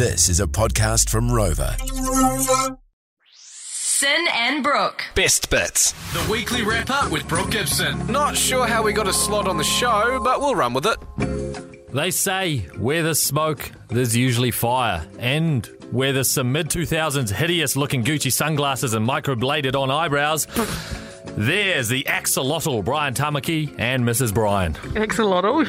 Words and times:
This 0.00 0.30
is 0.30 0.40
a 0.40 0.46
podcast 0.46 1.10
from 1.10 1.28
Rova. 1.28 1.76
Sin 3.34 4.26
and 4.32 4.64
Brooke. 4.64 5.04
Best 5.14 5.50
bits. 5.50 5.92
The 6.14 6.26
weekly 6.32 6.62
wrap 6.62 6.88
up 6.88 7.12
with 7.12 7.28
Brooke 7.28 7.50
Gibson. 7.50 8.10
Not 8.10 8.34
sure 8.34 8.66
how 8.66 8.82
we 8.82 8.94
got 8.94 9.06
a 9.06 9.12
slot 9.12 9.46
on 9.46 9.58
the 9.58 9.62
show, 9.62 10.18
but 10.24 10.40
we'll 10.40 10.54
run 10.54 10.72
with 10.72 10.86
it. 10.86 11.92
They 11.92 12.10
say 12.10 12.60
where 12.78 13.02
there's 13.02 13.20
smoke, 13.20 13.72
there's 13.88 14.16
usually 14.16 14.50
fire. 14.50 15.06
And 15.18 15.66
where 15.90 16.14
there's 16.14 16.30
some 16.30 16.50
mid 16.50 16.70
2000s 16.70 17.30
hideous 17.30 17.76
looking 17.76 18.02
Gucci 18.02 18.32
sunglasses 18.32 18.94
and 18.94 19.06
microbladed 19.06 19.78
on 19.78 19.90
eyebrows, 19.90 20.46
there's 21.36 21.90
the 21.90 22.04
axolotl 22.04 22.82
Brian 22.86 23.12
Tamaki 23.12 23.78
and 23.78 24.02
Mrs. 24.02 24.32
Brian. 24.32 24.72
Axolotl. 24.94 25.66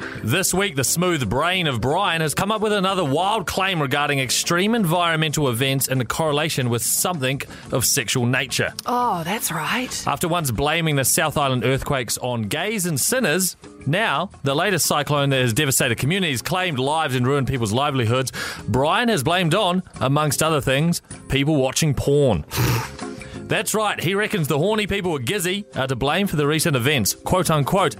This 0.22 0.52
week, 0.52 0.76
the 0.76 0.84
smooth 0.84 1.30
brain 1.30 1.66
of 1.66 1.80
Brian 1.80 2.20
has 2.20 2.34
come 2.34 2.52
up 2.52 2.60
with 2.60 2.74
another 2.74 3.04
wild 3.04 3.46
claim 3.46 3.80
regarding 3.80 4.20
extreme 4.20 4.74
environmental 4.74 5.48
events 5.48 5.88
and 5.88 5.98
the 5.98 6.04
correlation 6.04 6.68
with 6.68 6.82
something 6.82 7.40
of 7.72 7.86
sexual 7.86 8.26
nature. 8.26 8.74
oh, 8.84 9.22
that's 9.24 9.50
right. 9.50 10.06
After 10.06 10.28
once 10.28 10.50
blaming 10.50 10.96
the 10.96 11.04
South 11.04 11.38
Island 11.38 11.64
earthquakes 11.64 12.18
on 12.18 12.42
gays 12.42 12.84
and 12.84 13.00
sinners, 13.00 13.56
now 13.86 14.30
the 14.44 14.54
latest 14.54 14.84
cyclone 14.86 15.30
that 15.30 15.40
has 15.40 15.54
devastated 15.54 15.96
communities, 15.96 16.42
claimed 16.42 16.78
lives, 16.78 17.14
and 17.14 17.26
ruined 17.26 17.48
people's 17.48 17.72
livelihoods, 17.72 18.30
Brian 18.68 19.08
has 19.08 19.22
blamed 19.22 19.54
on, 19.54 19.82
amongst 20.00 20.42
other 20.42 20.60
things, 20.60 21.00
people 21.28 21.56
watching 21.56 21.94
porn. 21.94 22.44
That's 23.50 23.74
right, 23.74 23.98
he 24.00 24.14
reckons 24.14 24.46
the 24.46 24.58
horny 24.58 24.86
people 24.86 25.16
at 25.16 25.22
Gizzy 25.22 25.64
are 25.76 25.88
to 25.88 25.96
blame 25.96 26.28
for 26.28 26.36
the 26.36 26.46
recent 26.46 26.76
events. 26.76 27.14
Quote 27.14 27.50
unquote. 27.50 27.96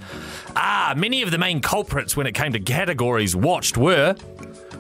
Ah, 0.54 0.94
many 0.96 1.22
of 1.22 1.32
the 1.32 1.38
main 1.38 1.60
culprits 1.60 2.16
when 2.16 2.28
it 2.28 2.34
came 2.36 2.52
to 2.52 2.60
categories 2.60 3.34
watched 3.34 3.76
were 3.76 4.14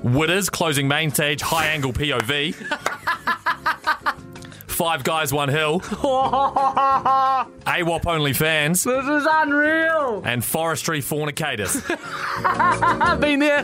Witters 0.04 0.48
closing 0.48 0.86
main 0.86 1.10
stage, 1.10 1.40
high 1.42 1.66
angle 1.66 1.92
POV. 1.92 2.54
Five 4.68 5.02
guys, 5.04 5.30
one 5.32 5.48
hill. 5.50 5.80
AWOP 7.66 8.06
only 8.06 8.32
fans. 8.32 8.82
This 8.84 9.04
is 9.04 9.26
unreal. 9.28 10.22
And 10.24 10.42
forestry 10.42 11.02
fornicators. 11.02 11.82
I've 11.88 13.20
been 13.20 13.40
there. 13.40 13.62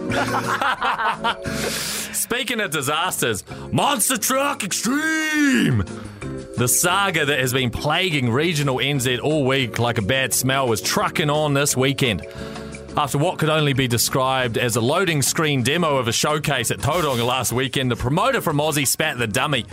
Speaking 2.47 2.65
of 2.65 2.71
disasters, 2.71 3.43
Monster 3.73 4.17
Truck 4.17 4.63
Extreme! 4.63 5.79
The 6.57 6.69
saga 6.69 7.27
that 7.27 7.41
has 7.41 7.53
been 7.53 7.71
plaguing 7.71 8.31
regional 8.31 8.77
NZ 8.77 9.21
all 9.21 9.45
week 9.45 9.81
like 9.81 9.99
a 9.99 10.03
bad 10.03 10.33
smell 10.33 10.69
was 10.69 10.81
trucking 10.81 11.29
on 11.29 11.55
this 11.55 11.77
weekend. 11.77 12.25
After 12.97 13.19
what 13.19 13.41
could 13.41 13.49
only 13.49 13.73
be 13.73 13.89
described 13.89 14.59
as 14.59 14.77
a 14.77 14.81
loading 14.81 15.23
screen 15.23 15.65
demo 15.65 15.97
of 15.97 16.07
a 16.07 16.13
showcase 16.13 16.71
at 16.71 16.79
Tauranga 16.79 17.27
last 17.27 17.53
weekend, 17.53 17.91
the 17.91 17.97
promoter 17.97 18.41
from 18.41 18.59
Aussie 18.59 18.87
spat 18.87 19.19
the 19.19 19.27
dummy, 19.27 19.67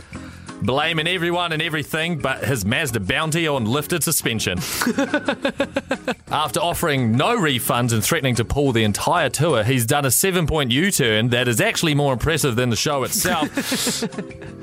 blaming 0.64 1.08
everyone 1.08 1.52
and 1.52 1.62
everything 1.62 2.18
but 2.18 2.44
his 2.46 2.66
Mazda 2.66 3.00
bounty 3.02 3.48
on 3.48 3.66
lifted 3.66 4.04
suspension. 4.04 4.58
After 6.32 6.60
offering 6.60 7.12
no 7.12 7.38
refunds 7.38 7.94
and 7.94 8.04
threatening 8.04 8.36
to 8.36 8.46
pull 8.46 8.72
the 8.72 8.84
entire 8.84 9.30
tour, 9.30 9.64
he's 9.64 9.86
done 9.86 10.06
a 10.06 10.12
seven 10.12 10.48
point 10.48 10.72
U 10.72 10.92
turn 10.92 11.30
that 11.30 11.48
is 11.48 11.62
actually 11.62 11.96
more 11.96 12.14
impressive 12.14 12.56
than 12.56 12.70
the 12.70 12.76
show 12.76 13.04
itself 13.04 14.04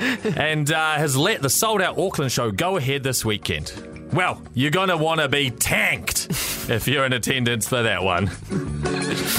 and 0.36 0.72
uh, 0.72 0.94
has 0.94 1.16
let 1.16 1.42
the 1.42 1.50
sold 1.50 1.80
out 1.82 1.98
Auckland 1.98 2.32
show 2.32 2.50
go 2.50 2.76
ahead 2.76 3.02
this 3.02 3.24
weekend. 3.24 3.72
Well, 4.12 4.42
you're 4.54 4.72
going 4.72 4.88
to 4.88 4.96
want 4.96 5.20
to 5.20 5.28
be 5.28 5.50
tanked 5.50 6.32
if 6.70 6.86
you're 6.86 7.04
in 7.04 7.12
attendance 7.12 7.68
for 7.68 7.82
that 7.82 8.02
one. 8.02 8.30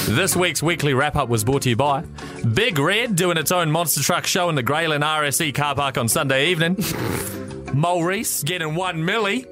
This 0.07 0.35
week's 0.35 0.61
weekly 0.61 0.93
wrap 0.93 1.15
up 1.15 1.29
was 1.29 1.43
brought 1.43 1.61
to 1.63 1.69
you 1.69 1.75
by 1.75 2.03
Big 2.53 2.77
Red 2.77 3.15
doing 3.15 3.37
its 3.37 3.51
own 3.51 3.71
monster 3.71 4.01
truck 4.01 4.27
show 4.27 4.49
in 4.49 4.55
the 4.55 4.63
Grey 4.63 4.87
Lynn 4.87 5.01
RSA 5.01 5.55
car 5.55 5.73
park 5.75 5.97
on 5.97 6.09
Sunday 6.09 6.51
evening, 6.51 6.77
Maurice 7.73 8.43
getting 8.43 8.75
one 8.75 8.97
milli, 8.97 9.45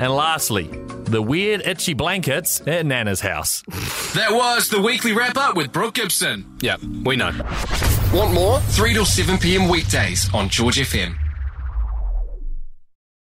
and 0.00 0.12
lastly, 0.12 0.68
the 1.04 1.20
weird 1.20 1.60
itchy 1.66 1.92
blankets 1.92 2.62
at 2.66 2.86
Nana's 2.86 3.20
house. 3.20 3.62
That 4.14 4.30
was 4.32 4.68
the 4.68 4.80
weekly 4.80 5.12
wrap 5.12 5.36
up 5.36 5.54
with 5.54 5.70
Brooke 5.70 5.94
Gibson. 5.94 6.46
Yep, 6.60 6.80
we 7.04 7.16
know. 7.16 7.32
Want 8.14 8.32
more? 8.32 8.60
3 8.60 8.94
till 8.94 9.04
7 9.04 9.36
p.m. 9.38 9.68
weekdays 9.68 10.32
on 10.32 10.48
George 10.48 10.78
FM. 10.78 11.21